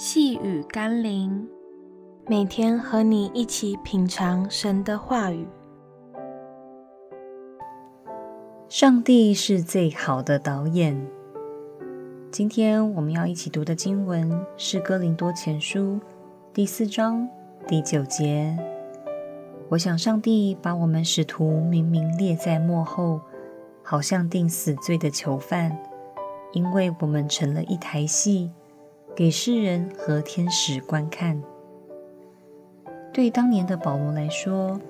[0.00, 1.48] 细雨甘霖，
[2.28, 5.44] 每天和你一起品尝神的话语。
[8.68, 11.04] 上帝是最好的导演。
[12.30, 15.78] 今天我们要一起读的经文是《哥林多前书》
[16.54, 17.28] 第四章
[17.66, 18.56] 第九节。
[19.68, 23.20] 我想上帝把我们使徒明明列在幕后，
[23.82, 25.76] 好像定死罪的囚犯，
[26.52, 28.52] 因为我们成了一台戏。
[29.18, 31.42] 给世人和天使观看。
[33.12, 34.80] 对当年的保罗来说，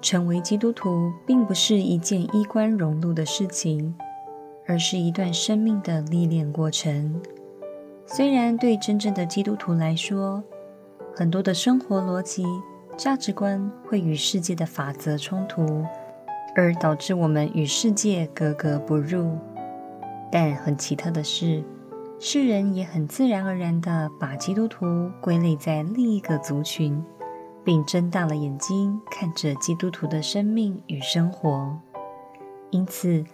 [0.00, 3.92] 成为基督徒并不是一件衣冠荣辱的事情，
[4.68, 7.20] 而是一段生命的历练过程。
[8.06, 10.44] 虽然对真正的基督徒来说，
[11.12, 12.46] 很多的生活逻辑、
[12.96, 15.84] 价值观会与世界的法则冲突，
[16.54, 19.36] 而导致我们与世界格格不入，
[20.30, 21.64] 但很奇特的是，
[22.24, 27.04] 世人也很自然而然地把基督徒归类在另一个族群，
[27.64, 31.76] 并睁大了眼睛看着基督徒的生命与生活。
[32.70, 33.24] 因此，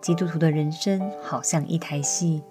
[0.00, 2.42] 基督徒的人生好像一台戏，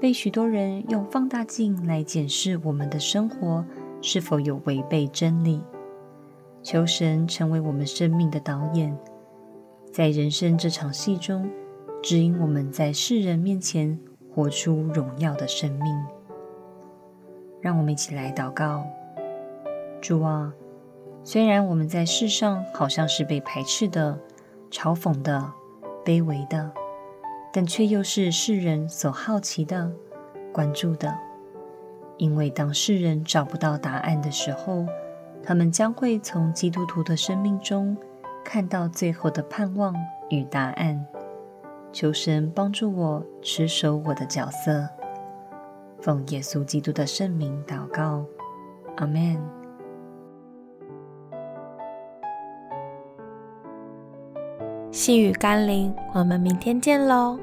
[0.00, 3.62] 被许多人用放大镜来检视我们的生活
[4.00, 5.62] 是否有违背真理。
[6.62, 8.96] 求神成为我们生命的导演，
[9.92, 11.46] 在人生这场戏中，
[12.02, 14.00] 指引我们在世人面前。
[14.36, 16.04] 活出荣耀的生命，
[17.58, 18.84] 让我们一起来祷告。
[19.98, 20.52] 主啊，
[21.24, 24.18] 虽然我们在世上好像是被排斥的、
[24.70, 25.50] 嘲讽的、
[26.04, 26.70] 卑微的，
[27.50, 29.90] 但却又是世人所好奇的、
[30.52, 31.16] 关注的。
[32.18, 34.84] 因为当世人找不到答案的时候，
[35.42, 37.96] 他们将会从基督徒的生命中
[38.44, 39.94] 看到最后的盼望
[40.28, 41.06] 与答案。
[41.96, 44.86] 求神帮助我持守我的角色，
[45.98, 48.22] 奉耶稣基督的圣名祷告，
[48.96, 49.34] 阿门。
[54.90, 57.38] 细雨甘霖，我们明天见喽。